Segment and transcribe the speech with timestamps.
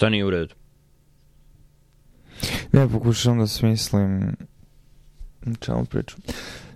[0.00, 0.54] Šta nije u redu?
[2.72, 4.36] Ne, pokušam da smislim
[5.60, 6.18] čemu pričam.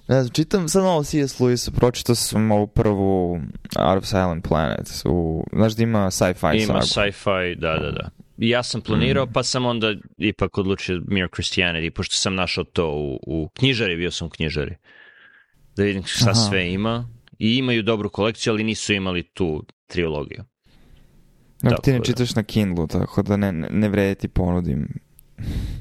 [0.09, 1.41] Ne znam, čitam sad malo C.S.
[1.41, 3.41] Lewis, pročitao sam ovu prvu
[3.79, 5.03] Out of Silent Planet.
[5.05, 8.11] U, znaš da ima sci-fi Ima sci-fi, da, da, da.
[8.39, 12.91] I ja sam planirao, pa sam onda ipak odlučio Mere Christianity, pošto sam našao to
[12.91, 14.77] u, u knjižari, bio sam u knjižari.
[15.77, 16.35] Da vidim šta Aha.
[16.35, 17.09] sve ima.
[17.39, 20.45] I imaju dobru kolekciju, ali nisu imali tu trilogiju.
[21.63, 22.05] No, ti ne da.
[22.05, 24.89] čitaš na Kindlu, tako da ne, ne, ne vredi ti ponudim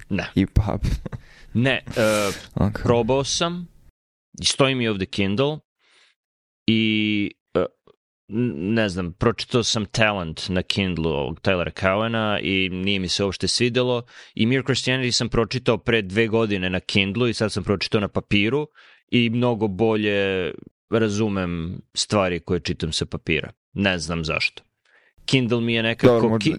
[0.09, 0.25] Ne.
[0.35, 0.81] i pub.
[1.53, 1.93] Ne, uh,
[2.57, 2.83] Okay.
[2.83, 3.67] probao sam,
[4.41, 5.59] i stoji mi ovde Kindle
[6.67, 7.61] i uh,
[8.29, 13.23] n- ne znam, pročitao sam Talent na Kindlu ovog Tylera Cowena i nije mi se
[13.23, 14.03] uopšte svidelo
[14.35, 18.07] i Mere Christianity sam pročitao pre dve godine na Kindlu i sad sam pročitao na
[18.07, 18.67] papiru
[19.07, 20.51] i mnogo bolje
[20.89, 23.51] razumem stvari koje čitam sa papira.
[23.73, 24.63] Ne znam zašto.
[25.25, 26.13] Kindle mi je nekako...
[26.13, 26.51] Dobro, možda,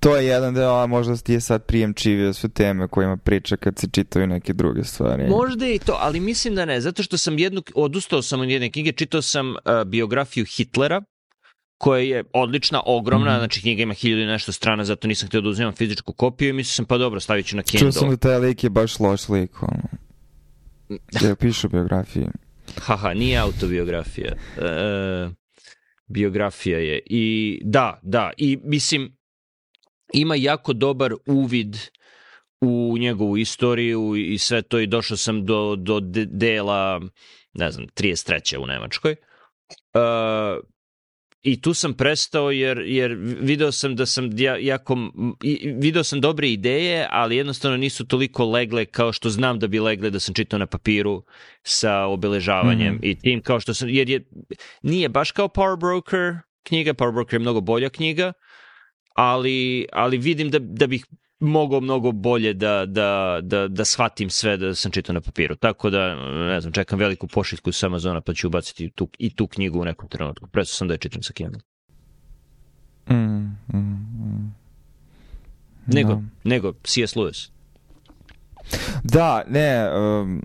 [0.00, 3.78] to je jedan deo, a možda ti je sad prijemčivio sve teme kojima priča kad
[3.78, 5.28] se čitaju neke druge stvari.
[5.28, 8.70] Možda i to, ali mislim da ne, zato što sam jednu, odustao sam od jedne
[8.70, 11.02] knjige, čitao sam uh, biografiju Hitlera,
[11.78, 13.38] koja je odlična, ogromna, Mhm.
[13.38, 16.52] znači knjiga ima hiljadu i nešto strana, zato nisam htio da uzimam fizičku kopiju i
[16.52, 17.92] mislio sam pa dobro, stavit ću na Čuo Kindle.
[17.92, 19.82] sam da taj lik je baš loš lik, ono.
[21.22, 22.26] Ja pišu biografije.
[22.78, 24.32] Haha, nije autobiografija.
[24.56, 25.30] E,
[26.12, 27.00] biografija je.
[27.06, 29.16] I da, da, i mislim,
[30.12, 31.76] ima jako dobar uvid
[32.60, 37.00] u njegovu istoriju i sve to i došao sam do, do de- dela,
[37.52, 38.56] ne znam, 33.
[38.56, 39.12] u Nemačkoj.
[39.12, 39.16] E,
[41.42, 44.96] I tu sam prestao jer, jer video sam da sam ja, jako,
[45.80, 50.10] video sam dobre ideje, ali jednostavno nisu toliko legle kao što znam da bi legle
[50.10, 51.22] da sam čitao na papiru
[51.62, 53.04] sa obeležavanjem Mhm.
[53.06, 54.24] i tim kao što sam, jer je,
[54.82, 58.32] nije baš kao Power Broker knjiga, Power Broker je mnogo bolja knjiga,
[59.14, 61.06] ali, ali vidim da, da bih
[61.42, 65.56] mogao mnogo bolje da, da, da, da shvatim sve da sam čitao na papiru.
[65.56, 66.14] Tako da,
[66.48, 69.84] ne znam, čekam veliku pošiljku sa Amazona pa ću ubaciti tu, i tu knjigu u
[69.84, 70.46] nekom trenutku.
[70.46, 71.60] Presto sam da je čitam sa Kindle.
[73.10, 74.54] Mm, mm, mm.
[75.86, 76.22] Nego, Da.
[76.44, 77.14] nego C.S.
[77.16, 77.50] Lewis.
[79.04, 80.42] Da, ne, um,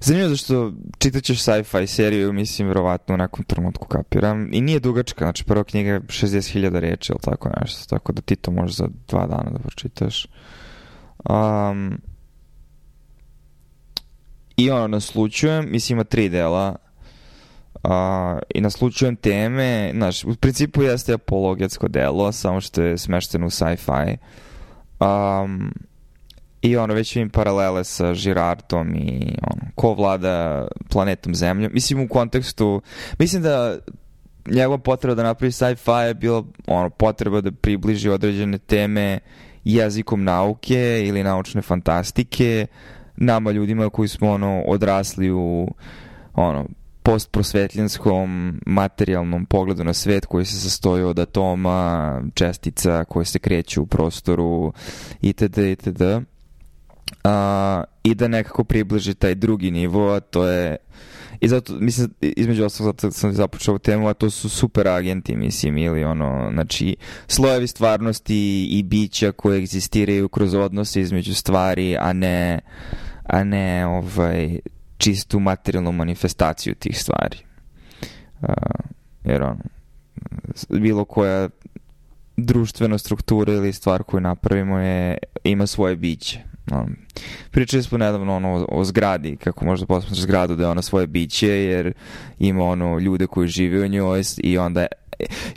[0.00, 4.48] zanimljivo zašto čitat ćeš sci-fi seriju, mislim, verovatno u nekom trenutku kapiram.
[4.52, 8.36] I nije dugačka, znači prva knjiga je 60.000 reči ili tako nešto, tako da ti
[8.36, 10.26] to možeš za dva dana da pročitaš.
[11.30, 12.00] Um,
[14.56, 16.76] I ono, naslučujem, mislim ima tri dela,
[17.82, 17.90] Uh,
[18.54, 24.16] I naslučujem teme, znaš, u principu jeste apologetsko delo, samo što je smešteno u sci-fi.
[25.00, 25.72] Um,
[26.62, 31.70] I ono, već vidim paralele sa Girardom i ono, ko vlada planetom Zemljom.
[31.74, 32.82] Mislim u kontekstu,
[33.18, 33.78] mislim da
[34.46, 39.18] njegova potreba da napravi sci-fi je bila ono, potreba da približi određene teme
[39.64, 42.66] jezikom nauke ili naučne fantastike
[43.16, 45.68] nama ljudima koji smo ono odrasli u
[46.34, 46.66] ono
[47.02, 53.86] postprosvetljenskom materijalnom pogledu na svet koji se sastoji od atoma, čestica koje se kreću u
[53.86, 54.72] prostoru
[55.20, 55.58] itd.
[55.58, 56.02] itd.
[57.24, 60.76] A, I da nekako približi taj drugi nivo, a to je
[61.40, 65.36] I zato, mislim, između ostalog, zato sam započeo ovu temu, a to su super agenti,
[65.36, 66.96] mislim, ili ono, znači,
[67.26, 72.60] slojevi stvarnosti i bića koje egzistiraju kroz odnose između stvari, a ne,
[73.24, 74.58] a ne, ovaj,
[74.96, 77.38] čistu materijalnu manifestaciju tih stvari.
[78.40, 78.48] Uh,
[79.24, 79.60] jer ono,
[80.68, 81.48] bilo koja
[82.36, 86.47] društvena struktura ili stvar koju napravimo je, ima svoje biće.
[86.72, 86.96] Um,
[87.50, 91.48] pričali smo nedavno ono, o, zgradi, kako možda posmatraš zgradu da je ona svoje biće,
[91.48, 91.92] jer
[92.38, 94.86] ima ono ljude koji žive u njoj i onda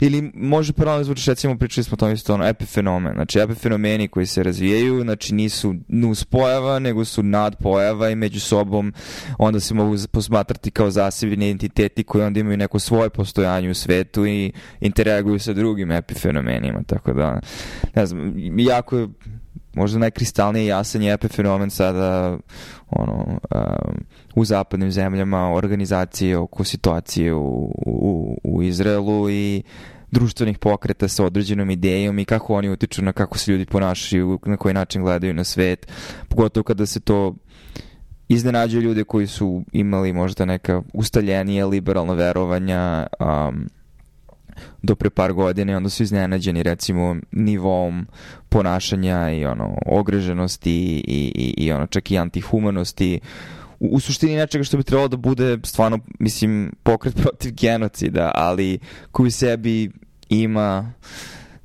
[0.00, 3.12] ili može paralelno zvuči recimo pričali smo o tom isto ono epifenomen.
[3.14, 8.92] Znači epifenomeni koji se razvijaju znači nisu nus pojava nego su nadpojava i među sobom
[9.38, 14.26] onda se mogu posmatrati kao zasebni identiteti koji onda imaju neko svoje postojanje u svetu
[14.26, 17.40] i interaguju sa drugim epifenomenima tako da
[17.94, 19.08] ne znam jako je
[19.74, 22.38] možda najkristalnije jasan je epifenomen sada
[22.90, 24.04] ono, um,
[24.34, 29.62] u zapadnim zemljama organizacije oko situacije u, u, u Izraelu i
[30.10, 34.56] društvenih pokreta sa određenom idejom i kako oni utiču na kako se ljudi ponašaju, na
[34.56, 35.92] koji način gledaju na svet,
[36.28, 37.34] pogotovo kada se to
[38.28, 43.68] iznenađuje ljude koji su imali možda neka ustaljenija liberalna verovanja um,
[44.82, 48.06] do pre par godina i onda su iznenađeni recimo nivom
[48.48, 53.20] ponašanja i ono ogreženosti i, i, i ono čak i antihumanosti
[53.80, 58.78] u, u suštini nečega što bi trebalo da bude stvarno mislim pokret protiv genocida ali
[59.12, 59.90] koji u sebi
[60.28, 60.92] ima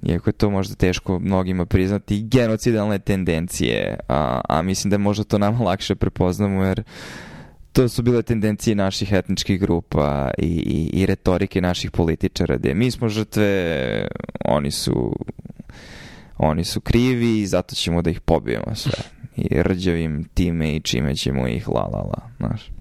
[0.04, 5.38] iako je to možda teško mnogima priznati, genocidalne tendencije, a, a mislim da možda to
[5.38, 6.84] nama lakše prepoznamo jer
[7.77, 12.91] to su bile tendencije naših etničkih grupa i, i, i retorike naših političara, gde mi
[12.91, 14.07] smo žrtve,
[14.45, 15.15] oni su
[16.38, 19.03] oni su krivi i zato ćemo da ih pobijemo sve.
[19.35, 22.71] I rđavim time i čime ćemo ih la la la, znaš.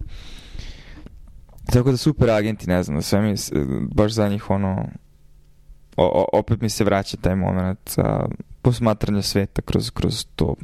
[1.72, 3.34] Tako da super agenti, ne znam, sve mi,
[3.94, 4.88] baš za njih ono,
[5.96, 8.26] o, o, opet mi se vraća taj moment a,
[8.62, 10.54] posmatranja sveta kroz, kroz to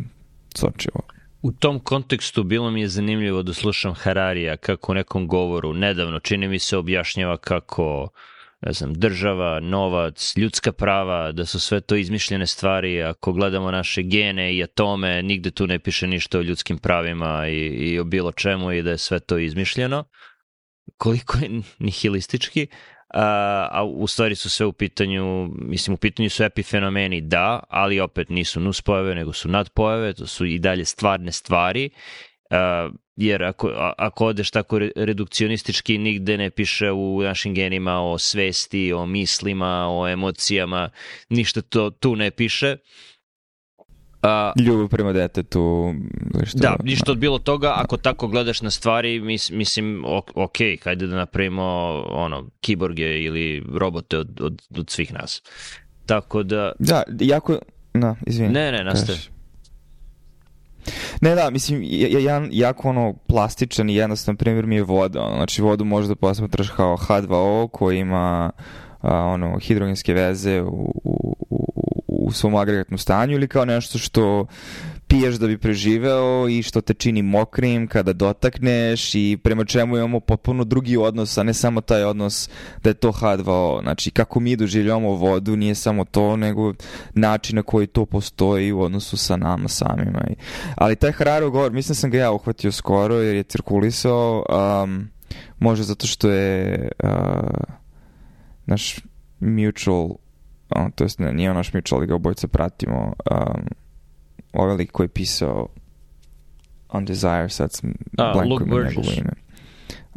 [0.54, 1.00] sočivo.
[1.42, 6.20] U tom kontekstu bilo mi je zanimljivo da slušam Hararija kako u nekom govoru nedavno
[6.20, 8.08] čini mi se objašnjava kako
[8.60, 13.02] ne znam, država, novac, ljudska prava, da su sve to izmišljene stvari.
[13.02, 17.58] Ako gledamo naše gene i atome, nigde tu ne piše ništa o ljudskim pravima i,
[17.58, 20.04] i o bilo čemu i da je sve to izmišljeno.
[20.96, 22.66] Koliko je nihilistički,
[23.12, 28.28] a, u stvari su sve u pitanju, mislim u pitanju su epifenomeni, da, ali opet
[28.28, 31.90] nisu nuspojave, nego su nadpojave, to su i dalje stvarne stvari,
[32.50, 38.92] a, jer ako, ako odeš tako redukcionistički, nigde ne piše u našim genima o svesti,
[38.92, 40.90] o mislima, o emocijama,
[41.28, 42.76] ništa to tu ne piše.
[44.22, 45.94] A, Ljubav prema detetu.
[46.44, 50.04] Što, da, ništa od bilo toga, ako tako gledaš na stvari, mis, mislim,
[50.34, 51.64] ok, hajde da napravimo
[52.08, 55.42] ono, kiborge ili robote od, od, od svih nas.
[56.06, 56.72] Tako da...
[56.78, 57.58] Da, jako...
[57.94, 58.52] Na, izvini.
[58.52, 59.18] Ne, ne, nastavi.
[61.20, 65.30] Ne, da, mislim, jedan jako ono plastičan i jednostavan primjer mi je voda.
[65.36, 68.50] Znači, vodu možda posmatraš kao H2O koji ima
[69.00, 71.61] a, ono, hidrogenske veze u, u, u
[72.30, 74.46] svom agregatnom stanju ili kao nešto što
[75.12, 80.20] piješ da bi preživeo i što te čini mokrim kada dotakneš i prema čemu imamo
[80.20, 82.50] potpuno drugi odnos, a ne samo taj odnos
[82.82, 83.82] da je to H2O.
[83.82, 86.74] Znači, kako mi doživljamo vodu nije samo to, nego
[87.14, 90.24] način na koji to postoji u odnosu sa nama samima.
[90.74, 94.44] Ali taj Hararo govor, mislim da sam ga ja uhvatio skoro jer je cirkulisao,
[94.84, 95.08] um,
[95.58, 97.08] može zato što je uh,
[98.66, 99.00] naš
[99.40, 100.21] mutual
[100.76, 103.62] on, to jest nije on naš ali ga obojica pratimo, um,
[104.52, 105.68] ovaj lik koji je pisao
[106.88, 109.16] On Desire, sad sam A, Luke Burgess.
[109.16, 109.32] ime.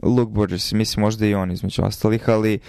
[0.03, 2.59] Luke Burgess, mislim možda i on između ostalih, ali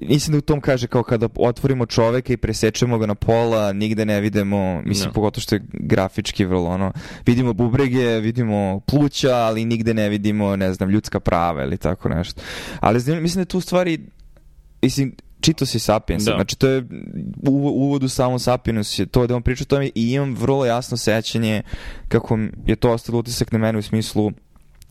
[0.00, 4.04] mislim da u tom kaže kao kada otvorimo čoveka i presečemo ga na pola, nigde
[4.04, 5.12] ne vidimo, mislim no.
[5.12, 6.92] pogotovo što je grafički vrlo ono,
[7.26, 12.42] vidimo bubrege, vidimo pluća, ali nigde ne vidimo, ne znam, ljudska prava ili tako nešto.
[12.80, 14.00] Ali mislim da tu stvari,
[14.82, 16.32] mislim, čito si Sapiens, da.
[16.34, 16.84] znači to je
[17.42, 21.62] u samom Sapiens, to da on priča o tome i imam vrlo jasno sećanje
[22.08, 24.32] kako je to ostalo utisak na mene u smislu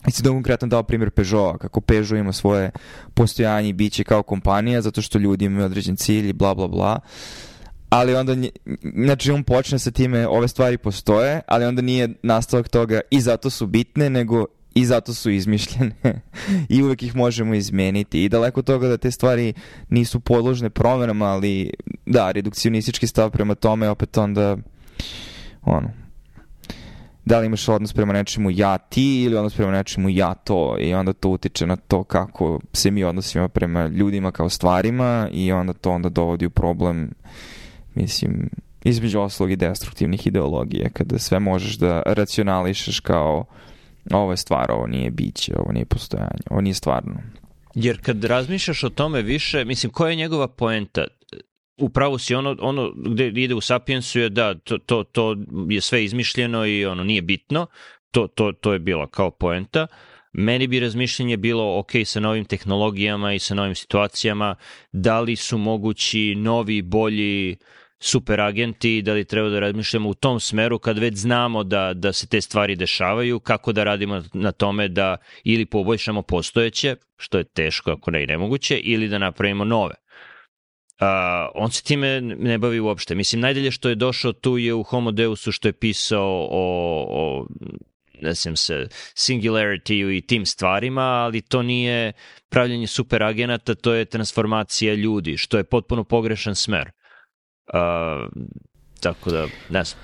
[0.06, 2.70] Mislim da konkretno dao primjer Peugeot, kako Peugeot ima svoje
[3.14, 7.00] postojanje i biće kao kompanija, zato što ljudi imaju određen cilj i bla bla bla.
[7.90, 8.36] Ali onda,
[9.04, 13.50] znači on počne sa time, ove stvari postoje, ali onda nije nastavak toga i zato
[13.50, 15.94] su bitne, nego i zato su izmišljene.
[16.68, 19.52] I uvek ih možemo izmeniti i daleko toga da te stvari
[19.88, 21.70] nisu podložne promenama, ali
[22.06, 24.56] da, redukcionistički stav prema tome opet onda
[25.62, 26.02] ono
[27.24, 30.76] da li imaš odnos prema nečemu ja ti ili odnos prema nečemu ja to.
[30.80, 35.52] I onda to utiče na to kako se mi odnosimo prema ljudima kao stvarima i
[35.52, 37.10] onda to onda dovodi u problem
[37.94, 38.50] mislim
[38.84, 43.44] između oslog i destruktivnih ideologija kada sve možeš da racionališeš kao
[44.10, 47.14] ovo je stvar, ovo nije biće, ovo nije postojanje, ovo nije stvarno.
[47.74, 51.04] Jer kad razmišljaš o tome više, mislim, koja je njegova poenta?
[51.80, 55.36] Upravo si ono, ono gde ide u Sapiensu je da to, to, to
[55.68, 57.66] je sve izmišljeno i ono nije bitno,
[58.10, 59.86] to, to, to je bila kao poenta.
[60.32, 64.54] Meni bi razmišljanje bilo ok sa novim tehnologijama i sa novim situacijama,
[64.92, 70.08] da li su mogući novi, bolji uh, super agenti i da li treba da razmišljamo
[70.08, 74.22] u tom smeru kad već znamo da, da se te stvari dešavaju, kako da radimo
[74.32, 79.18] na tome da ili poboljšamo postojeće, što je teško ako ne i nemoguće, ili da
[79.18, 79.94] napravimo nove.
[81.00, 81.08] Uh,
[81.54, 83.14] on se time ne bavi uopšte.
[83.14, 87.46] Mislim, najdalje što je došao tu je u Homo Deusu što je pisao o, o
[88.22, 92.12] ne znam se, singularity i tim stvarima, ali to nije
[92.48, 96.90] pravljanje super agenata, to je transformacija ljudi, što je potpuno pogrešan smer.
[97.66, 98.28] Uh,
[99.00, 100.02] tako da, ne znam.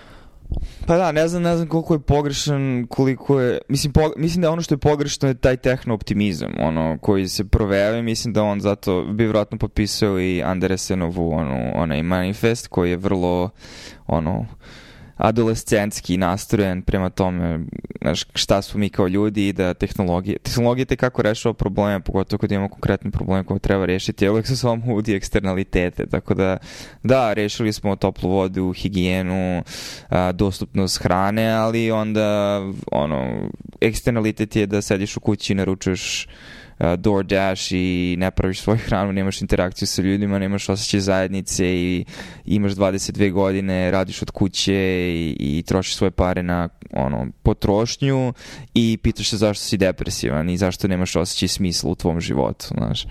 [0.87, 4.51] Pa da, ne znam, ne znam koliko je pogrešan, koliko je, mislim, po, mislim da
[4.51, 9.05] ono što je pogrešno je taj tehno-optimizam, ono, koji se proveve, mislim da on zato
[9.05, 13.51] bi vjerojatno potpisao i Andersenovu, ono, onaj manifest, koji je vrlo,
[14.07, 14.47] ono,
[15.19, 17.61] adolescentski nastrojen prema tome
[18.01, 22.39] znaš, šta su mi kao ljudi i da tehnologije, tehnologija te kako rešava probleme, pogotovo
[22.39, 26.57] kad imamo konkretne probleme koje treba rešiti, a uvek se samo uvodi eksternalitete, tako da
[27.03, 29.63] da, rešili smo toplu vodu, higijenu,
[30.09, 32.61] a, dostupnost hrane, ali onda
[32.93, 36.29] ono, eksternalitet je da sediš u kući i naručuješ
[36.97, 42.05] DoorDash i ne praviš svoju hranu, nemaš interakciju sa ljudima, nemaš osjećaj zajednice i
[42.45, 44.75] imaš 22 godine, radiš od kuće
[45.15, 48.33] i, i trošiš svoje pare na ono, potrošnju
[48.75, 53.07] i pitaš se zašto si depresivan i zašto nemaš osjećaj smisla u tvom životu, znaš.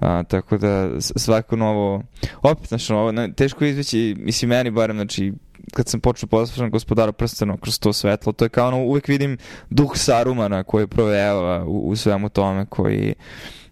[0.00, 2.02] A, tako da svako novo,
[2.42, 5.32] opet, znaš, ovo, teško izveći, mislim, meni barem, znači,
[5.74, 9.38] kad sam počeo poslušan gospodara prstena kroz to svetlo, to je kao ono, uvek vidim
[9.70, 13.14] duh Sarumana koji provejava u, u svemu tome, koji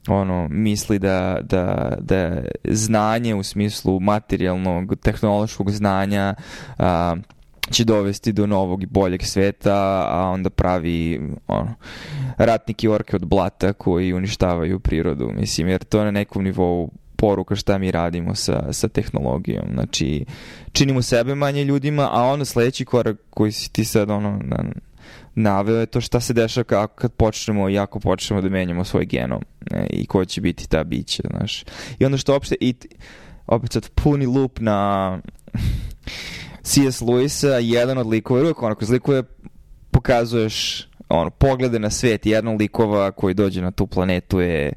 [0.08, 6.34] ono, misli da, da, da znanje u smislu materijalnog, tehnološkog znanja
[6.78, 7.16] a,
[7.70, 11.74] će dovesti do novog i boljeg sveta, a onda pravi ono,
[12.36, 17.78] ratniki orke od blata koji uništavaju prirodu, mislim, jer to na nekom nivou poruka šta
[17.78, 19.66] mi radimo sa, sa tehnologijom.
[19.72, 20.24] Znači,
[20.72, 24.64] činimo sebe manje ljudima, a onda sledeći korak koji si ti sad ono, na,
[25.34, 29.04] naveo je to šta se dešava kako kad počnemo i ako počnemo da menjamo svoj
[29.04, 31.64] genom ne, i ko će biti ta bića, znaš.
[31.98, 32.74] I onda što opšte, i,
[33.46, 35.18] opet sad puni lup na
[36.68, 37.00] C.S.
[37.00, 38.90] Lewisa, jedan od likova, uvijek onako, iz
[39.90, 44.72] pokazuješ ono, poglede na svet, jedan likova koji dođe na tu planetu je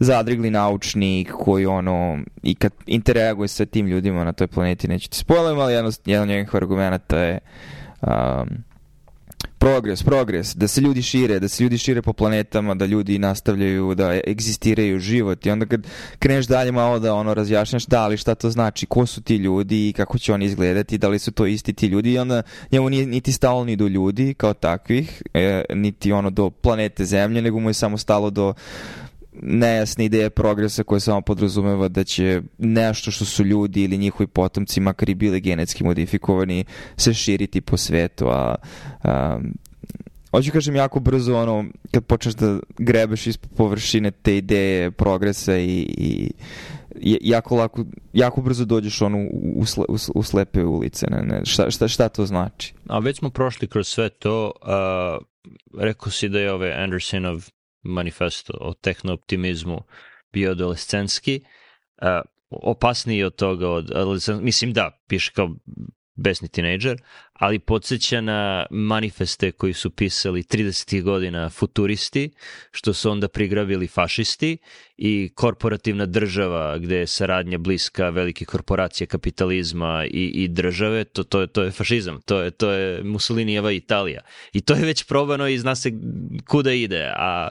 [0.00, 5.16] zadrigli naučnik koji ono, i kad interaguje sa tim ljudima na toj planeti, neću ti
[5.16, 7.38] spojlem, ali jedan od njegovih argumenta je
[8.02, 8.08] um,
[9.64, 13.94] progres, progres, da se ljudi šire, da se ljudi šire po planetama, da ljudi nastavljaju
[13.94, 15.46] da egzistiraju život.
[15.46, 15.86] I onda kad
[16.18, 19.88] kreneš dalje malo da ono razjašnjaš da li šta to znači, ko su ti ljudi
[19.88, 22.42] i kako će oni izgledati, da li su to isti ti ljudi i onda
[22.72, 27.42] njemu nije niti stalo ni do ljudi kao takvih, e, niti ono do planete Zemlje,
[27.42, 28.54] nego mu je samo stalo do
[29.42, 34.80] nejasne ideje progresa koje samo podrazumeva da će nešto što su ljudi ili njihovi potomci,
[34.80, 36.64] makar i bili genetski modifikovani,
[36.96, 38.54] se širiti po svetu, a,
[39.02, 39.38] a
[40.30, 45.86] hoću kažem jako brzo ono, kad počneš da grebeš ispod površine te ideje progresa i,
[45.98, 46.30] i
[47.00, 51.06] jako, lako, jako brzo dođeš ono u, u, u slepe ulice.
[51.10, 52.74] Ne, ne, šta, šta, šta to znači?
[52.88, 54.52] A već smo prošli kroz sve to.
[54.62, 55.24] Uh,
[55.80, 57.48] rekao si da je ove Andersonov
[57.84, 59.82] manifesto o tehnooptimizmu
[60.32, 61.40] bio adolescenski,
[62.02, 62.08] uh,
[62.50, 63.90] opasniji od toga, od,
[64.40, 65.50] mislim da, piše kao
[66.14, 67.02] besni tinejdžer,
[67.34, 71.02] ali podsjeća na manifeste koji su pisali 30.
[71.02, 72.30] godina futuristi,
[72.70, 74.58] što su onda prigrabili fašisti
[74.96, 81.40] i korporativna država gde je saradnja bliska velike korporacije kapitalizma i, i države, to, to,
[81.40, 84.20] je, to je fašizam, to je, to je Mussolinijeva Italija.
[84.52, 85.92] I to je već probano i zna se
[86.48, 87.48] kuda ide, a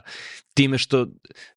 [0.54, 1.06] time što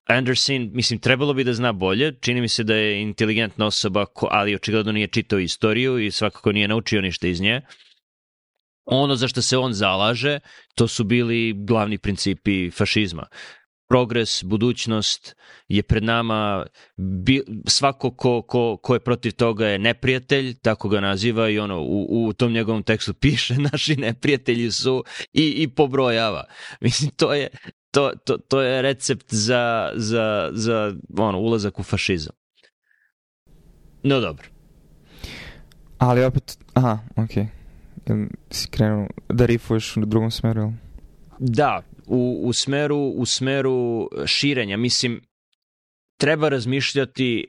[0.06, 4.56] Anderson, mislim, trebalo bi da zna bolje, čini mi se da je inteligentna osoba, ali
[4.56, 7.62] očigledno nije čitao istoriju i svakako nije naučio ništa iz nje.
[8.88, 10.40] Ono za što se on zalaže,
[10.76, 13.28] to su bili glavni principi fašizma
[13.88, 15.36] progres, budućnost
[15.68, 16.66] je pred nama,
[16.98, 21.82] bi, svako ko, ko, ko je protiv toga je neprijatelj, tako ga naziva i ono,
[21.82, 25.04] u, u tom njegovom tekstu piše naši neprijatelji su
[25.34, 26.44] i, i pobrojava.
[26.82, 27.48] Mislim, to je,
[27.92, 32.36] to, to, to je recept za, za, za ono, ulazak u fašizam.
[34.04, 34.48] No dobro.
[35.98, 37.44] Ali opet, aha, okej.
[37.44, 37.57] Okay.
[38.52, 40.72] Si krenuo da rifuješ u drugom smeru,
[41.40, 44.78] Da, u, u, smeru, u smeru širenja.
[44.78, 45.22] Mislim,
[46.20, 47.48] treba razmišljati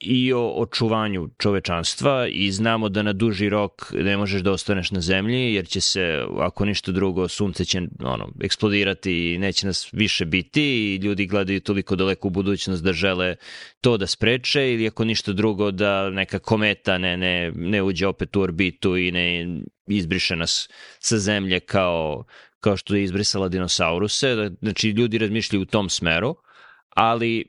[0.00, 5.00] i o očuvanju čovečanstva i znamo da na duži rok ne možeš da ostaneš na
[5.00, 10.24] zemlji jer će se, ako ništa drugo, sunce će ono, eksplodirati i neće nas više
[10.24, 13.36] biti i ljudi gledaju toliko daleko u budućnost da žele
[13.80, 18.36] to da spreče ili ako ništa drugo da neka kometa ne, ne, ne uđe opet
[18.36, 19.46] u orbitu i ne
[19.86, 22.24] izbriše nas sa zemlje kao,
[22.60, 24.50] kao što je izbrisala dinosauruse.
[24.62, 26.36] Znači ljudi razmišljaju u tom smeru,
[26.88, 27.44] ali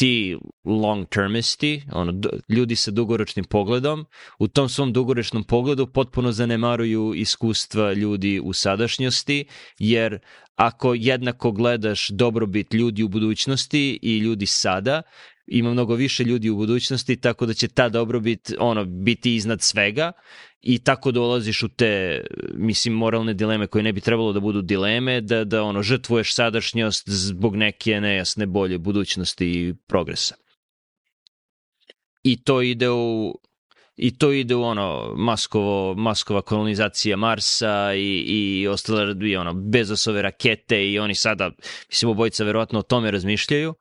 [0.00, 2.12] ti long termisti, ono,
[2.48, 4.06] ljudi sa dugoročnim pogledom,
[4.38, 9.44] u tom svom dugoročnom pogledu potpuno zanemaruju iskustva ljudi u sadašnjosti,
[9.78, 10.18] jer
[10.56, 15.02] ako jednako gledaš dobrobit ljudi u budućnosti i ljudi sada,
[15.50, 20.12] ima mnogo više ljudi u budućnosti, tako da će ta dobrobit ono, biti iznad svega
[20.62, 25.20] i tako dolaziš u te, mislim, moralne dileme koje ne bi trebalo da budu dileme,
[25.20, 30.34] da, da ono, žrtvuješ sadašnjost zbog neke nejasne bolje budućnosti i progresa.
[32.22, 33.34] I to ide u
[33.96, 40.22] i to ide u ono maskovo, maskova kolonizacija Marsa i, i ostale i ono, Bezosove
[40.22, 41.50] rakete i oni sada,
[41.88, 43.74] mislim, obojica verovatno o tome razmišljaju,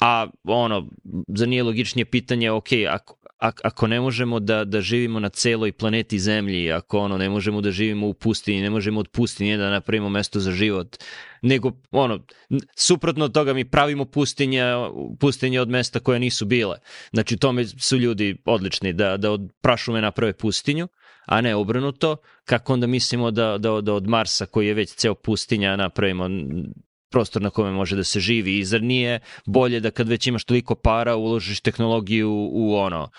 [0.00, 0.88] a ono,
[1.28, 6.18] za nije logičnije pitanje, ok, ako, ako ne možemo da, da živimo na celoj planeti
[6.18, 10.08] Zemlji, ako ono ne možemo da živimo u pustinji, ne možemo od pustinje da napravimo
[10.08, 10.96] mesto za život,
[11.42, 12.20] nego ono,
[12.76, 14.90] suprotno od toga mi pravimo pustinja,
[15.20, 16.78] pustinje od mesta koje nisu bile.
[17.12, 20.88] Znači tome su ljudi odlični, da, da od prašume naprave pustinju,
[21.26, 25.14] a ne obrnuto, kako onda mislimo da, da, da od Marsa koji je već ceo
[25.14, 26.28] pustinja napravimo
[27.10, 30.44] prostor na kome može da se živi i zar nije bolje da kad već imaš
[30.44, 33.10] toliko para uložiš tehnologiju u ono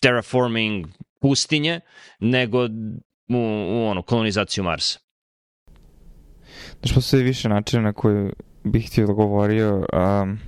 [0.00, 0.86] terraforming
[1.20, 1.80] pustinje
[2.20, 3.38] nego u,
[3.70, 4.98] u ono kolonizaciju Marsa.
[6.80, 8.30] Znaš, postoji više načina na koji
[8.64, 9.86] bih ti odgovorio.
[10.22, 10.38] Um,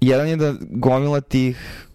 [0.00, 1.86] jedan je da gomila tih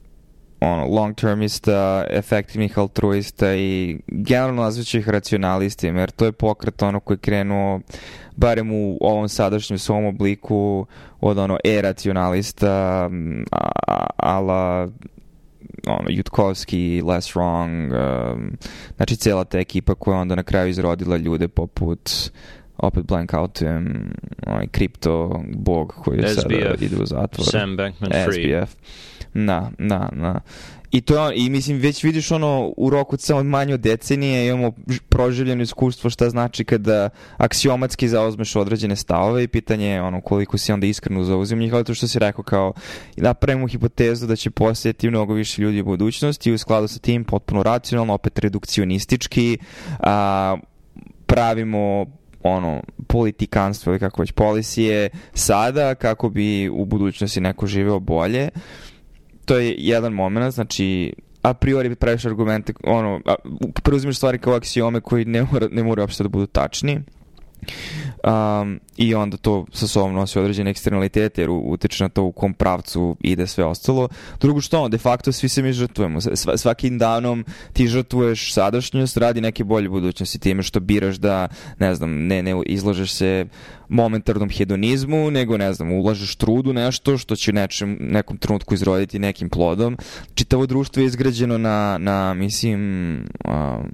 [0.60, 7.16] ono, long-termista, efektivnih altruista i generalno nazvaću ih racionalistima, jer to je pokret ono koji
[7.16, 7.80] je krenuo
[8.36, 10.86] barem u ovom sadašnjem svom obliku
[11.22, 13.10] od ono e-racionalista
[14.18, 14.88] ala
[15.88, 18.58] ono, Jutkovski, Les Wrong, um,
[18.96, 22.32] znači cela ta ekipa koja onda na kraju izrodila ljude poput
[22.78, 24.14] opet blank outujem
[24.48, 27.48] onaj kripto bog koji SBF, sada ide u zatvor.
[27.48, 28.66] Sam Bankman-Fried.
[28.66, 28.76] SBF.
[29.34, 30.42] Na, na, na.
[30.92, 34.72] I to i mislim već vidiš ono u roku samo manje od decenije imamo
[35.10, 40.72] proživljeno iskustvo šta znači kada aksiomatski zauzmeš određene stavove i pitanje je ono koliko si
[40.72, 42.74] onda iskreno zauzim njih, ali to što si rekao kao
[43.18, 47.24] napravimo hipotezu da će posjetiti mnogo više ljudi u budućnosti i u skladu sa tim
[47.24, 49.58] potpuno racionalno, opet redukcionistički
[50.00, 50.58] a,
[51.26, 52.06] pravimo
[52.44, 58.50] ono politikanstvo ili kako već policije sada kako bi u budućnosti neko živeo bolje.
[59.48, 63.22] To je jedan moment, znači a priori praviš argumente, ono,
[63.84, 67.00] preuzimaš stvari kao aksiome koji ne mora, ne mora uopšte da budu tačni
[68.24, 72.54] um, i onda to sa sobom nosi određene eksternalitete jer utiče na to u kom
[72.54, 74.08] pravcu ide sve ostalo.
[74.40, 76.22] Drugo što, de facto svi se mi žrtvujemo.
[76.22, 81.48] Sva, svakim danom ti žrtvuješ sadašnjost radi neke bolje budućnosti time što biraš da,
[81.80, 83.46] ne znam, ne, ne izlažeš se
[83.90, 89.50] momentarnom hedonizmu, nego, ne znam, ulažeš trudu nešto što će nečem, nekom trenutku izroditi nekim
[89.50, 89.98] plodom.
[90.34, 93.14] Čitavo društvo je izgrađeno na, na mislim,
[93.46, 93.92] um,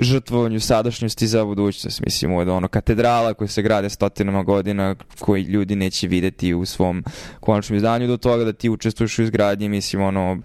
[0.00, 2.00] žrtvovanju sadašnjosti za budućnost.
[2.04, 7.04] Mislim, od ono katedrala koje se grade stotinama godina koji ljudi neće videti u svom
[7.40, 10.38] konačnom izdanju do toga da ti učestvuješ u izgradnji, mislim, ono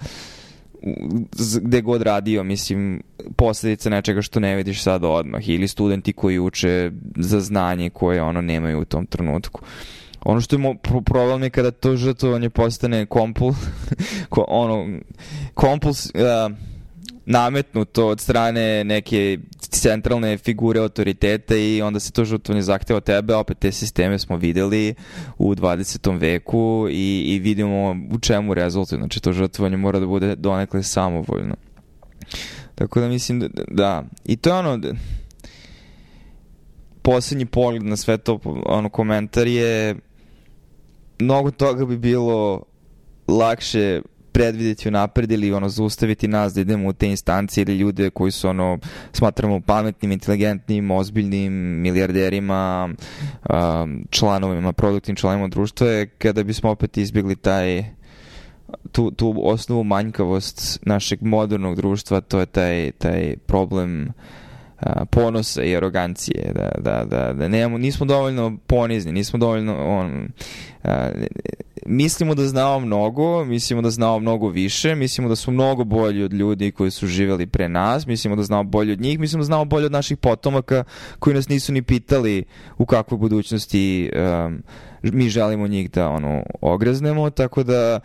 [1.61, 3.03] gde god radio, mislim,
[3.35, 8.41] posledica nečega što ne vidiš sada odmah ili studenti koji uče za znanje koje ono
[8.41, 9.61] nemaju u tom trenutku.
[10.25, 13.53] Ono što je problem je kada to žrtvovanje postane kompul,
[14.47, 14.99] ono,
[15.53, 16.55] kompuls, uh,
[17.25, 23.59] nametnuto od strane neke centralne figure autoriteta i onda se to žutvanje zahteva tebe, opet
[23.59, 24.95] te sisteme smo videli
[25.37, 26.19] u 20.
[26.19, 31.55] veku i, i vidimo u čemu rezultuje, znači to žrtvanje mora da bude donekle samovoljno.
[32.75, 34.03] Tako da mislim da, da.
[34.25, 34.93] i to je ono da,
[37.01, 39.95] poslednji pogled na sve to, ono komentar je
[41.19, 42.63] mnogo toga bi bilo
[43.27, 44.01] lakše
[44.33, 48.49] predvideti unapred ili ono zaustaviti nas da idemo u te instancije ili ljude koji su
[48.49, 48.77] ono
[49.11, 52.89] smatramo pametnim, inteligentnim, ozbiljnim milijarderima,
[54.09, 57.83] članovima, produktivnim članovima društva je kada bismo opet izbjegli taj
[58.91, 64.13] tu, tu osnovu manjkavost našeg modernog društva, to je taj, taj problem
[65.11, 70.27] ponosa i arogancije, da, da, da, da nemamo, nismo dovoljno ponizni, nismo dovoljno on,
[70.83, 71.09] a,
[71.85, 76.33] mislimo da znamo mnogo, mislimo da znamo mnogo više, mislimo da smo mnogo bolji od
[76.33, 79.65] ljudi koji su živeli pre nas, mislimo da znamo bolje od njih, mislimo da znamo
[79.65, 80.83] bolje od naših potomaka
[81.19, 82.43] koji nas nisu ni pitali
[82.77, 84.11] u kakvoj budućnosti
[84.45, 84.63] um,
[85.03, 87.99] mi želimo njih da ono ogreznemo, tako da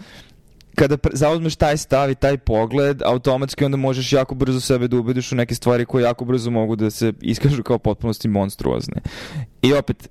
[0.74, 5.33] kada zauzmeš taj stav i taj pogled, automatski onda možeš jako brzo sebe da ubediš
[5.33, 9.00] u neke stvari koje jako brzo mogu da se iskažu kao potpunosti monstruozne.
[9.62, 10.09] I opet,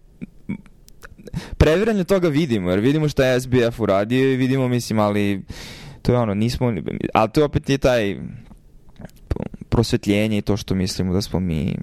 [1.57, 5.41] previranje toga vidimo, jer vidimo šta je SBF uradio i vidimo, mislim, ali
[6.01, 6.73] to je ono, nismo,
[7.13, 8.17] ali to opet je taj
[9.69, 11.75] prosvetljenje i to što mislimo da smo mi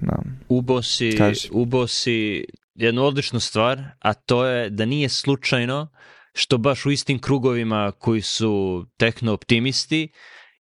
[0.00, 0.22] da.
[0.48, 1.18] Ubosi,
[1.50, 5.88] ubosi jednu odličnu stvar, a to je da nije slučajno
[6.36, 10.08] što baš u istim krugovima koji su tehno-optimisti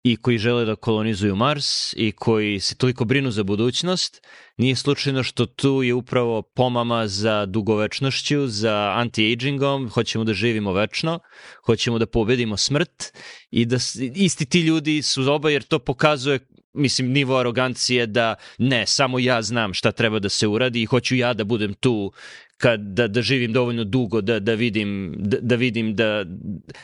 [0.03, 5.23] i koji žele da kolonizuju Mars i koji se toliko brinu za budućnost, nije slučajno
[5.23, 11.19] što tu je upravo pomama za dugovečnošću, za anti-agingom, hoćemo da živimo večno,
[11.67, 13.13] hoćemo da pobedimo smrt
[13.51, 13.77] i da
[14.15, 16.39] isti ti ljudi su oba jer to pokazuje
[16.75, 21.17] mislim, nivo arogancije da ne, samo ja znam šta treba da se uradi i hoću
[21.17, 22.13] ja da budem tu
[22.63, 26.25] kad, da, da živim dovoljno dugo da, da vidim, da, da vidim da,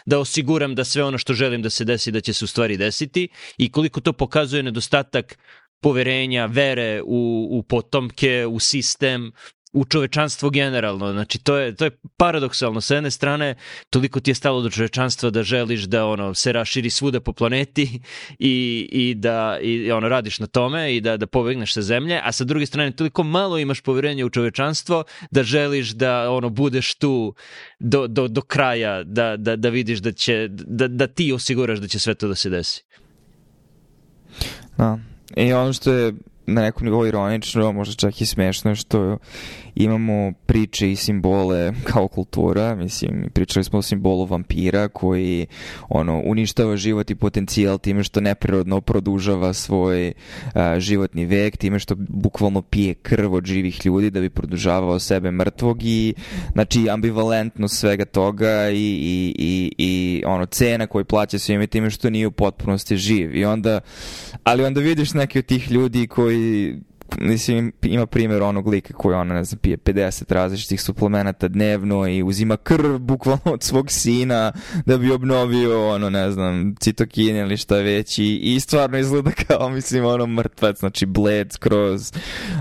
[0.07, 2.77] da osiguram da sve ono što želim da se desi da će se u stvari
[2.77, 3.29] desiti.
[3.59, 5.39] I koliko to pokazuje nedostatak
[5.81, 9.33] poverenja, vere u, u potomke, u sistem,
[9.73, 11.13] u čovečanstvo generalno.
[11.13, 12.81] Znači, to je, to je paradoksalno.
[12.81, 13.55] Sa jedne strane,
[13.91, 18.01] toliko ti je stalo do čovečanstva da želiš da ono se raširi svuda po planeti
[18.39, 22.33] i, i da i, ono, radiš na tome i da, da pobegneš sa zemlje, a
[22.33, 27.35] sa druge strane, toliko malo imaš poverenja u čovečanstvo da želiš da ono budeš tu
[27.79, 31.89] do, do, do kraja, da, da, da vidiš da, će, da, da ti osiguraš da
[31.89, 32.85] će sve to da se desi.
[34.77, 34.99] Da.
[35.37, 36.15] I ono što je
[36.49, 39.19] na nekom nivou ironično, možda čak i smešno što
[39.79, 45.47] imamo priče i simbole kao kultura, mislim, pričali smo o simbolu vampira koji
[45.89, 50.13] ono, uništava život i potencijal time što neprirodno produžava svoj
[50.55, 55.31] a, životni vek, time što bukvalno pije krv od živih ljudi da bi produžavao sebe
[55.31, 56.15] mrtvog i
[56.53, 62.11] znači ambivalentnost svega toga i, i, i, i ono, cena koju plaća svime time što
[62.11, 63.37] nije u potpunosti živ.
[63.37, 63.81] I onda,
[64.45, 66.75] ali onda vidiš neke od tih ljudi koji
[67.21, 72.23] mislim, ima primjer onog lika koji ona, ne znam, pije 50 različitih suplemenata dnevno i
[72.23, 74.53] uzima krv bukvalno od svog sina
[74.87, 79.69] da bi obnovio, ono, ne znam, citokin ili šta već i, i stvarno izgleda kao,
[79.69, 82.13] mislim, ono, mrtvac, znači, bled skroz.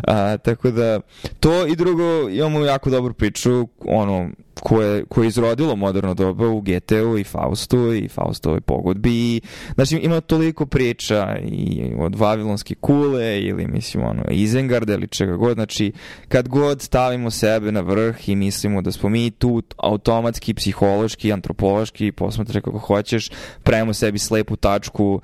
[0.07, 0.99] A, tako da,
[1.39, 4.29] to i drugo, imamo jako dobru priču, ono,
[4.61, 9.11] koje, koje je izrodilo moderno doba u GT-u i Faustu i Faustovoj pogodbi.
[9.11, 9.41] I
[9.75, 15.53] znači ima toliko priča i od Vavilonske kule ili mislim ono Izengarda ili čega god.
[15.53, 15.91] Znači
[16.27, 22.11] kad god stavimo sebe na vrh i mislimo da smo mi tu automatski, psihološki, antropološki
[22.11, 23.29] posmatre kako hoćeš,
[23.63, 25.21] pravimo sebi slepu tačku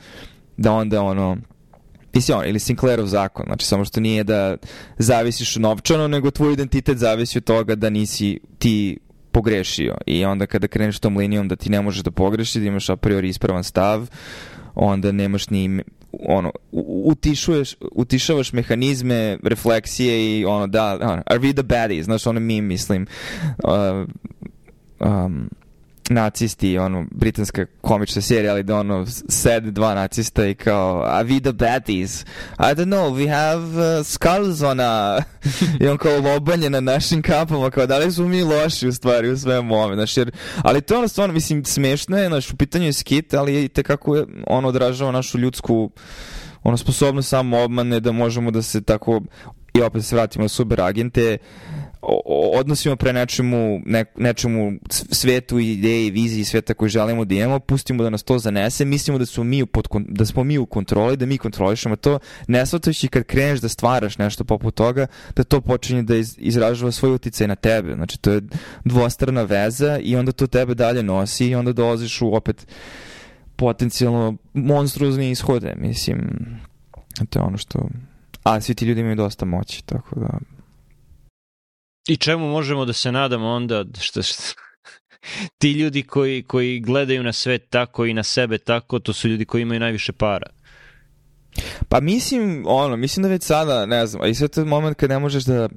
[0.58, 1.38] da onda ono
[2.14, 4.58] Mislim, on, ili Sinclairov zakon, znači samo što nije da
[4.98, 8.98] zavisiš novčano, nego tvoj identitet zavisi od toga da nisi ti
[9.34, 9.98] pogrešio.
[10.06, 12.96] I onda kada kreneš tom linijom da ti ne možeš da pogrešiš, da imaš a
[12.96, 14.08] priori ispravan stav,
[14.76, 16.52] onda nemaš ni ono,
[17.06, 22.62] utišuješ, utišavaš mehanizme refleksije i ono, da, ono, are we the baddies, znaš, ono mi
[22.62, 23.08] mislim,
[23.64, 24.08] uh,
[25.00, 25.50] um,
[26.10, 31.40] nacisti, ono, britanska komična serija, ali da ono, sede dva nacista i kao, a vi
[31.40, 32.22] the baddies?
[32.60, 35.20] I don't know, we have uh, skulls on a...
[35.82, 39.30] I on kao lobanje na našim kapama, kao da li su mi loši u stvari
[39.30, 42.86] u svemu ove, znaš, jer, ali to ono stvarno, mislim, smešno je, znaš, u pitanju
[42.86, 45.92] je skit, ali i tekako je, ono odražava našu ljudsku
[46.64, 49.22] ono sposobnost samo obmane da možemo da se tako
[49.74, 51.38] i opet se vratimo na super agente
[52.54, 58.10] odnosimo pre nečemu, ne, nečemu svetu, ideji, viziji sveta koju želimo da imamo, pustimo da
[58.10, 61.38] nas to zanese, mislimo da smo mi pod, da smo mi u kontroli, da mi
[61.38, 66.16] kontrolišemo to, ne shvatajući kad kreneš da stvaraš nešto poput toga, da to počinje da
[66.16, 67.94] iz, izražava svoj uticaj na tebe.
[67.96, 68.42] Znači, to je
[68.86, 72.68] dvostrana veza i onda to tebe dalje nosi i onda dolaziš u opet
[73.56, 76.20] potencijalno monstruozne ishode, mislim.
[77.30, 77.88] To je ono što...
[78.44, 80.40] A svi ti ljudi imaju dosta moći, tako da
[82.08, 84.42] I čemu možemo da se nadamo onda što, što
[85.58, 89.46] ti ljudi koji, koji gledaju na svet tako i na sebe tako, to su ljudi
[89.46, 90.48] koji imaju najviše para.
[91.94, 95.10] Pa mislim, ono, mislim da već sada, ne znam, i sve to je moment kad
[95.10, 95.70] ne možeš da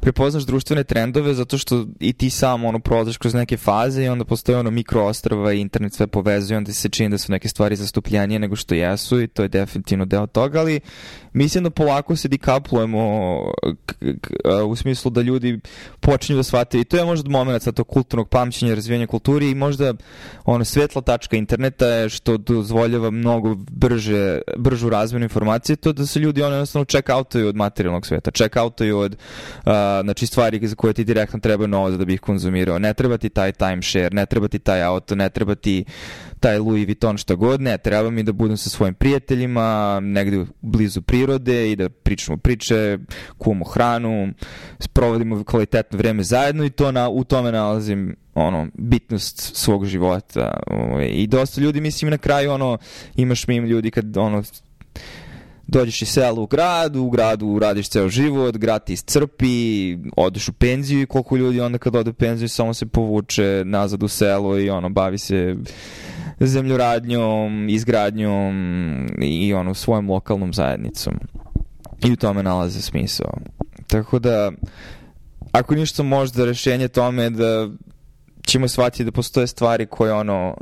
[0.00, 4.24] prepoznaš društvene trendove zato što i ti sam, ono, prolaziš kroz neke faze i onda
[4.24, 8.38] postoje, ono, mikroostrava i internet sve povezuje, onda se čini da su neke stvari zastupljenije
[8.38, 10.80] nego što jesu i to je definitivno deo toga, ali
[11.32, 13.40] mislim da polako se dikaplujemo
[14.66, 15.60] u smislu da ljudi
[16.00, 19.54] počinju da shvataju i to je možda moment sa to kulturnog pamćenja, razvijenja kulturi i
[19.54, 19.94] možda
[20.44, 26.18] ono, svetla tačka interneta je što dozvoljava mnogo brže, bržu razmenu informacije, to da se
[26.18, 30.74] ljudi ono jednostavno check outaju od materijalnog sveta, check outaju od uh, znači stvari za
[30.74, 32.78] koje ti direktno treba novac da bi ih konzumirao.
[32.78, 35.84] Ne treba ti taj timeshare, ne treba ti taj auto, ne treba ti
[36.40, 41.02] taj Louis Vuitton šta god, ne, treba mi da budem sa svojim prijateljima, negde blizu
[41.02, 42.98] prirode i da pričamo priče,
[43.38, 44.32] kuvamo hranu,
[44.92, 50.60] provodimo kvalitetno vreme zajedno i to na, u tome nalazim ono, bitnost svog života.
[50.66, 52.78] Ovaj, I dosta ljudi, mislim, na kraju, ono,
[53.16, 54.42] imaš mi ljudi kad, ono,
[55.70, 60.52] dođeš iz sela u grad, u gradu radiš ceo život, grad ti iscrpi, odeš u
[60.52, 64.58] penziju i koliko ljudi onda kad ode u penziju samo se povuče nazad u selo
[64.58, 65.56] i ono, bavi se
[66.40, 68.54] zemljoradnjom, izgradnjom
[69.22, 71.14] i ono svojom lokalnom zajednicom.
[72.04, 73.32] I u tome nalaze smisao.
[73.86, 74.52] Tako da,
[75.52, 77.68] ako ništa možda rešenje tome je da
[78.46, 80.56] ćemo shvatiti da postoje stvari koje ono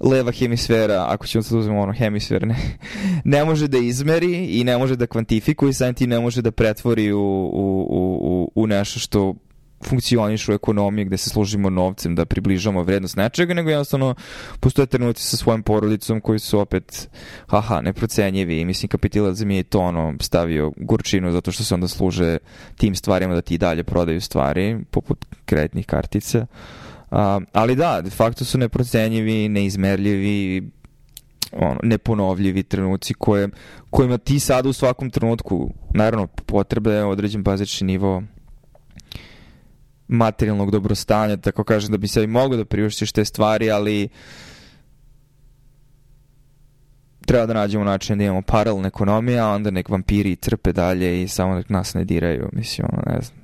[0.00, 2.56] leva hemisfera, ako ćemo sad uzmemo ono hemisfer, ne,
[3.24, 7.12] ne može da izmeri i ne može da kvantifikuje, sam ti ne može da pretvori
[7.12, 7.20] u,
[7.52, 9.34] u, u, u nešto što
[9.84, 14.14] funkcioniš u ekonomiji gde se služimo novcem da približamo vrednost nečega, nego jednostavno
[14.60, 17.08] postoje trenuci sa svojim porodicom koji su opet,
[17.46, 22.38] haha, neprocenjivi i mislim kapitalizam je to ono stavio gurčinu zato što se onda služe
[22.76, 26.46] tim stvarima da ti dalje prodaju stvari, poput kreditnih kartica.
[27.10, 27.18] Uh,
[27.52, 30.70] ali da, de facto su neprocenjivi, neizmerljivi,
[31.52, 33.48] ono, neponovljivi trenuci koje,
[33.90, 38.22] kojima ti sada u svakom trenutku, naravno, potrebe je određen bazični nivo
[40.08, 44.08] materijalnog dobrostanja, tako kažem, da bi se i mogo da priuštiš te stvari, ali
[47.26, 51.28] treba da nađemo način da imamo paralelne ekonomije, a onda nek vampiri crpe dalje i
[51.28, 53.37] samo nek nas ne diraju, mislim, ono, ne znam.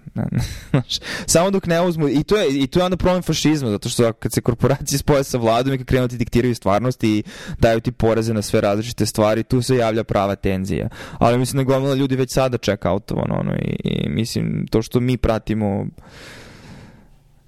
[1.26, 4.12] Samo dok ne uzmu i to je i to je onda problem fašizma zato što
[4.12, 7.22] kad se korporacije spoje sa vladom i kad krenu da ti diktiraju stvarnost i
[7.58, 11.72] daju ti poreze na sve različite stvari tu se javlja prava tenzija ali mislim da
[11.72, 15.86] gomila ljudi već sada čeka autovano ono i, i mislim to što mi pratimo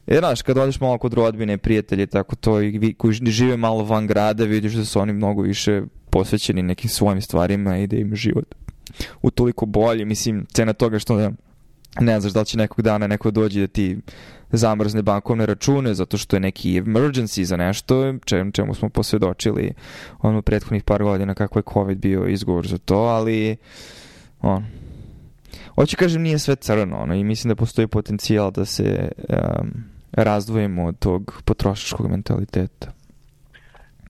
[0.07, 3.85] Jer, znaš, kad odeš malo kod rodbine prijatelje, tako to, i vi koji žive malo
[3.85, 8.17] van grada, vidiš da su oni mnogo više posvećeni nekim svojim stvarima i da im
[8.17, 8.55] život
[9.23, 10.05] u toliko bolje.
[10.05, 11.33] Mislim, cena toga što da
[12.01, 13.99] ne znaš da li će nekog dana neko dođe da ti
[14.53, 19.73] zamrzne bankovne račune zato što je neki emergency za nešto, čemu, čemu smo posvedočili
[20.19, 23.57] ono prethodnih par godina kako je COVID bio izgovor za to, ali
[24.43, 24.65] on,
[25.75, 29.71] hoću kažem nije sve crno ono, i mislim da postoji potencijal da se um,
[30.13, 32.96] razdvojimo od tog potrošačkog mentaliteta.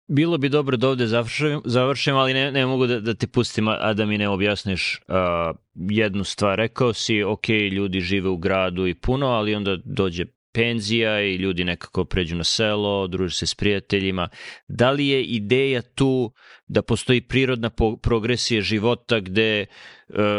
[0.09, 3.69] Bilo bi dobro da ovde završim, završim ali ne, ne mogu da, da te pustim,
[3.69, 6.59] a da mi ne objasniš uh, jednu stvar.
[6.59, 11.65] Rekao si, ok, ljudi žive u gradu i puno, ali onda dođe penzija i ljudi
[11.65, 14.29] nekako pređu na selo, druže se s prijateljima.
[14.69, 16.33] Da li je ideja tu
[16.67, 17.71] da postoji prirodna
[18.03, 19.96] progresija života gde uh,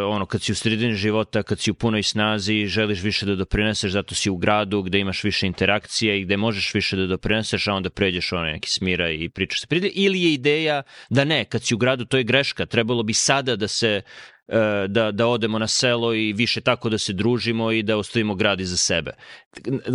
[0.08, 3.92] ono kad si u sredini života, kad si u punoj snazi, želiš više da doprineseš,
[3.92, 7.74] zato si u gradu gde imaš više interakcija i gde možeš više da doprineseš, a
[7.74, 9.88] onda pređeš ono neki smira i pričaš se pride.
[9.88, 13.56] Ili je ideja da ne, kad si u gradu to je greška, trebalo bi sada
[13.56, 14.02] da se
[14.48, 18.36] E, da, da odemo na selo i više tako da se družimo i da ostavimo
[18.36, 19.12] grad iza sebe.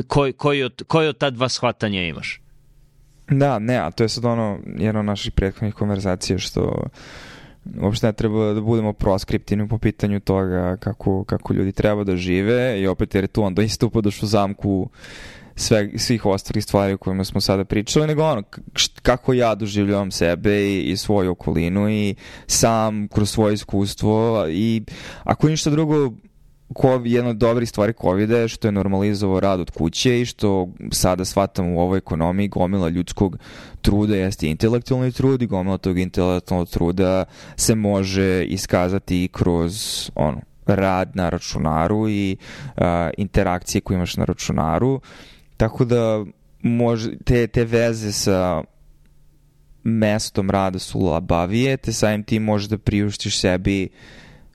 [0.06, 2.40] Koji, koji, od, koji od ta dva shvatanja imaš?
[3.30, 6.87] Da, ne, a to je sad ono jedno od naših prethodnih konverzacija što
[7.81, 12.81] uopšte ne treba da budemo proskriptivni po pitanju toga kako, kako ljudi treba da žive
[12.81, 14.90] i opet jer je tu onda isto upadaš u zamku
[15.55, 18.42] sve, svih ostalih stvari o kojima smo sada pričali, nego ono,
[19.03, 22.14] kako ja doživljavam sebe i, i svoju okolinu i
[22.46, 24.83] sam kroz svoje iskustvo i
[25.25, 26.12] ako ništa drugo,
[26.72, 30.68] ko, jedna od dobrih stvari covid je što je normalizovao rad od kuće i što
[30.92, 33.38] sada shvatam u ovoj ekonomiji gomila ljudskog
[33.80, 37.24] truda jeste intelektualni trud i gomila tog intelektualnog truda
[37.56, 39.74] se može iskazati kroz
[40.14, 42.37] ono, rad na računaru i
[42.76, 42.85] uh,
[43.18, 45.00] interakcije koje imaš na računaru.
[45.56, 46.24] Tako da
[46.62, 48.62] može, te, te veze sa
[49.85, 53.88] mestom rada su labavije, te samim tim možeš da priuštiš sebi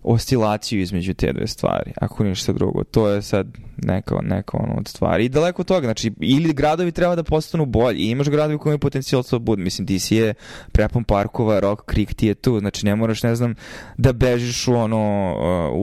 [0.03, 2.83] oscilaciju između te dve stvari, ako ništa drugo.
[2.83, 5.25] To je sad neka, neka ono od stvari.
[5.25, 8.71] I daleko od toga, znači, ili gradovi treba da postanu bolji, i imaš gradovi koji
[8.71, 9.63] imaju potencijal da budu.
[9.63, 10.33] Mislim, DC je
[10.71, 13.55] prepon parkova, Rock Creek ti je tu, znači ne moraš, ne znam,
[13.97, 15.33] da bežiš u ono,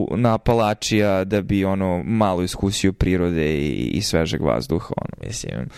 [0.09, 5.69] uh, na Palačija da bi ono malo iskusio prirode i, i svežeg vazduha, ono, mislim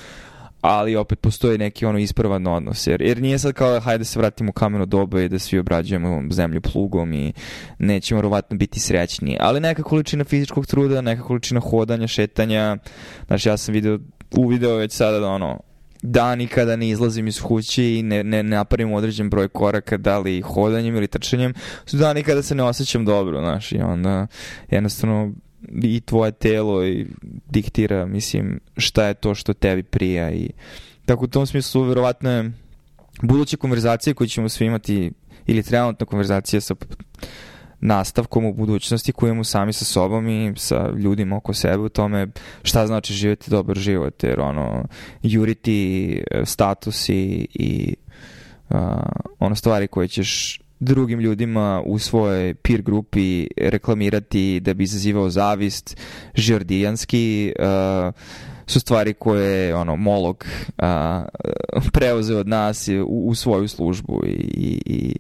[0.68, 4.20] ali opet postoji neki ono ispravan odnos, jer, jer nije sad kao hajde da se
[4.20, 7.34] vratimo u kameno doba i da svi obrađujemo zemlju plugom i
[7.80, 12.78] nećemo rovatno biti srećni, ali neka količina fizičkog truda, neka količina hodanja, šetanja,
[13.28, 14.00] znači ja sam video,
[14.38, 15.60] uvideo već sada da ono,
[16.02, 20.42] dani kada ne izlazim iz kuće i ne, ne napravim određen broj koraka, da li
[20.42, 21.54] hodanjem ili trčanjem,
[21.86, 24.28] su dani kada se ne osjećam dobro, znaš, i onda
[24.70, 25.34] jednostavno
[25.84, 27.08] i tvoje telo i
[27.50, 30.50] diktira, mislim, šta je to što tebi prija i
[31.06, 32.52] tako u tom smislu verovatno je
[33.22, 35.12] buduće konverzacije koje ćemo svi imati
[35.46, 36.76] ili trenutna konverzacija sa
[37.80, 42.28] nastavkom u budućnosti koju imamo sami sa sobom i sa ljudima oko sebe u tome
[42.64, 44.86] šta znači živjeti dobar život jer ono
[45.24, 47.96] juriti e, statusi i
[48.70, 48.78] uh,
[49.40, 55.98] ono stvari koje ćeš drugim ljudima u svojoj peer grupi reklamirati da bi izazivao zavist,
[56.36, 58.14] žordijanski, uh,
[58.68, 60.46] su stvari koje ono Molog
[60.78, 61.26] a,
[61.94, 65.16] preuzeo od nas u, u svoju službu i, i, i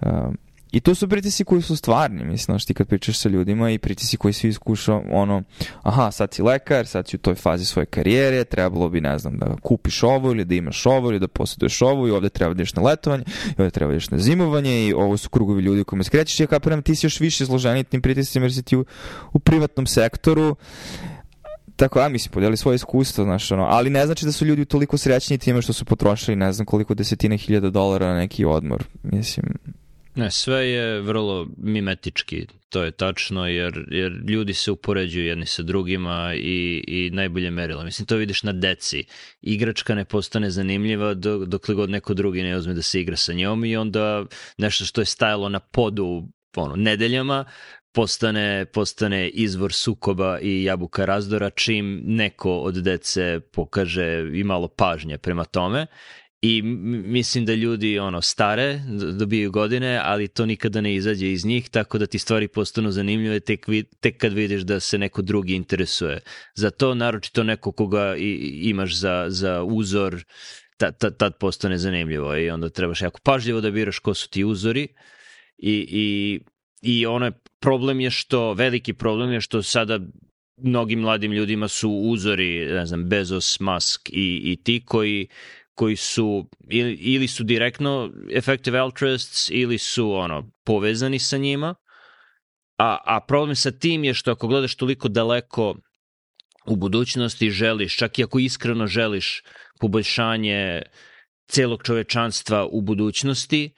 [0.00, 0.32] a,
[0.72, 3.78] I to su pritisci koji su stvarni, mislim, znaš, ti kad pričaš sa ljudima i
[3.78, 5.42] pritisci koji svi iskušao, ono,
[5.82, 9.38] aha, sad si lekar, sad si u toj fazi svoje karijere, trebalo bi, ne znam,
[9.38, 12.64] da kupiš ovo ili da imaš ovo ili da posjeduješ ovo i ovde treba da
[12.76, 16.04] na letovanje i ovde treba da na zimovanje i ovo su krugovi ljudi u kojima
[16.04, 18.84] skrećeš ja kapiram ti si još više izloženiji tim pritiscima jer si ti u,
[19.32, 20.56] u privatnom sektoru
[21.76, 24.98] Tako, ja mislim, podijeli svoje iskustvo, znaš, ono, ali ne znači da su ljudi toliko
[24.98, 28.84] srećni time što su potrošili ne znam koliko desetine hiljada dolara na neki odmor.
[29.02, 29.46] Mislim,
[30.14, 35.62] Ne, sve je vrlo mimetički, to je tačno, jer, jer ljudi se upoređuju jedni sa
[35.62, 37.84] drugima i, i najbolje merilo.
[37.84, 39.04] Mislim, to vidiš na deci.
[39.42, 43.32] Igračka ne postane zanimljiva dok, dokle god neko drugi ne uzme da se igra sa
[43.32, 44.24] njom i onda
[44.58, 47.44] nešto što je stajalo na podu ono, nedeljama,
[47.92, 55.18] postane, postane izvor sukoba i jabuka razdora čim neko od dece pokaže i malo pažnje
[55.18, 55.86] prema tome
[56.42, 58.80] i mislim da ljudi ono stare
[59.18, 63.40] dobiju godine, ali to nikada ne izađe iz njih, tako da ti stvari postanu zanimljive
[63.40, 63.66] tek,
[64.00, 66.20] tek kad vidiš da se neko drugi interesuje.
[66.54, 70.24] Za to naročito neko koga i, imaš za, za uzor,
[70.76, 74.44] tad, tad, tad postane zanimljivo i onda trebaš jako pažljivo da biraš ko su ti
[74.44, 74.88] uzori
[75.58, 76.40] i, i,
[76.82, 80.00] i ono je, problem je što, veliki problem je što sada
[80.56, 85.28] mnogim mladim ljudima su uzori, ne znam, Bezos, Musk i, i ti koji
[85.74, 91.74] koji su ili, ili su direktno effective altruists ili su ono povezani sa njima.
[92.78, 95.74] A, a problem sa tim je što ako gledaš toliko daleko
[96.66, 99.42] u budućnosti želiš, čak i ako iskreno želiš
[99.80, 100.82] poboljšanje
[101.46, 103.74] celog čovečanstva u budućnosti,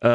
[0.00, 0.08] uh,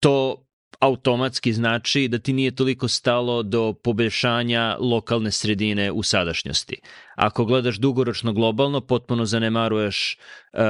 [0.00, 0.45] to
[0.80, 6.80] automatski znači da ti nije toliko stalo do poboljšanja lokalne sredine u sadašnjosti.
[7.14, 10.18] Ako gledaš dugoročno globalno, potpuno zanemaruješ
[10.52, 10.60] uh,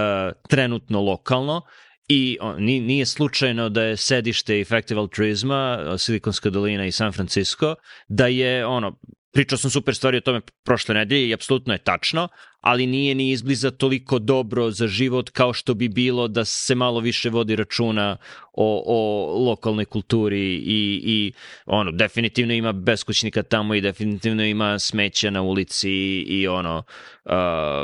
[0.48, 1.62] trenutno lokalno
[2.08, 7.74] I on, nije slučajno da je sedište Effective Altruizma, Silikonska dolina i San Francisco,
[8.08, 8.98] da je ono,
[9.36, 12.28] pričao sam super stvari o tome prošle nedelje i apsolutno je tačno,
[12.60, 17.00] ali nije ni izbliza toliko dobro za život kao što bi bilo da se malo
[17.00, 18.16] više vodi računa
[18.52, 18.98] o, o
[19.44, 21.32] lokalnoj kulturi i, i
[21.66, 26.82] ono, definitivno ima beskućnika tamo i definitivno ima smeća na ulici i, ono,
[27.24, 27.32] uh,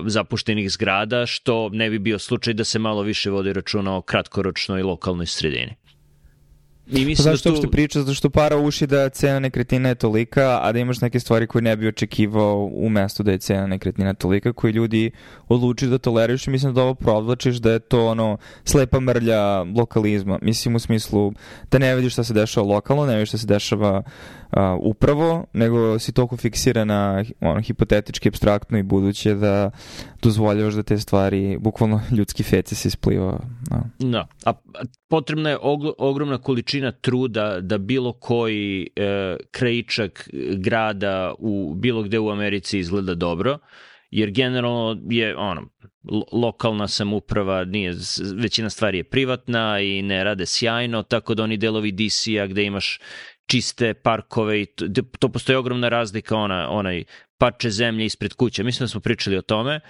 [0.07, 4.83] zapuštenih zgrada, što ne bi bio slučaj da se malo više vodi računa o kratkoročnoj
[4.83, 5.82] lokalnoj sredini.
[6.87, 7.59] I mislim pa zašto da tu...
[7.59, 8.01] uopšte priča?
[8.01, 11.63] Zato što para uši da cena nekretnina je tolika, a da imaš neke stvari koje
[11.63, 15.11] ne bi očekivao u mestu da je cena nekretnina tolika, koji ljudi
[15.49, 20.39] odluči da toleriš i mislim da ovo provlačiš da je to ono slepa mrlja lokalizma.
[20.43, 21.33] Mislim u smislu
[21.71, 24.03] da ne vidiš šta se dešava lokalno, ne vidiš šta se dešava
[24.53, 29.71] uh, upravo, nego si toliko fiksirana ono, hipotetički, abstraktno i buduće da
[30.23, 33.41] dozvoljavaš da te stvari, bukvalno ljudski feci se ispliva.
[33.71, 33.83] Da.
[33.99, 34.27] da.
[34.45, 34.53] A
[35.09, 35.59] potrebna je
[35.99, 43.15] ogromna količina truda da bilo koji e, krajičak grada u bilo gde u Americi izgleda
[43.15, 43.59] dobro,
[44.11, 45.63] jer generalno je ono,
[46.33, 47.95] lokalna samuprava, nije,
[48.35, 53.01] većina stvari je privatna i ne rade sjajno, tako da oni delovi DC-a gde imaš
[53.47, 54.87] čiste parkove i to,
[55.19, 57.05] to postoji ogromna razlika ona, onaj
[57.39, 58.65] parče zemlje ispred kuće.
[58.65, 59.81] Mislim da smo pričali o tome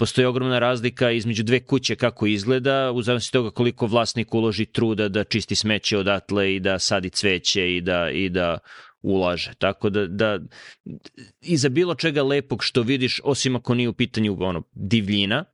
[0.00, 5.08] postoji ogromna razlika između dve kuće kako izgleda, u zavisnosti toga koliko vlasnik uloži truda
[5.08, 8.58] da čisti smeće odatle i da sadi cveće i da, i da
[9.02, 9.52] ulaže.
[9.58, 10.38] Tako da, da
[11.40, 15.44] iza bilo čega lepog što vidiš, osim ako nije u pitanju ono, divljina,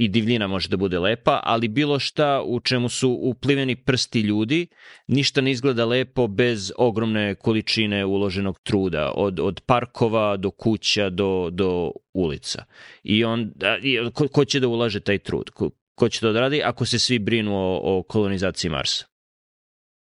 [0.00, 4.66] i divljina može da bude lepa, ali bilo šta u čemu su upliveni prsti ljudi,
[5.06, 11.48] ništa ne izgleda lepo bez ogromne količine uloženog truda, od, od parkova do kuća do,
[11.52, 12.64] do ulica.
[13.02, 13.52] I on,
[14.14, 15.50] ko, ko će da ulaže taj trud?
[15.50, 19.09] Ko, ko će to da radi ako se svi brinu o, o kolonizaciji Marsa?